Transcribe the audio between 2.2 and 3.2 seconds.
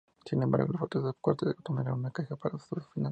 para sus finanzas.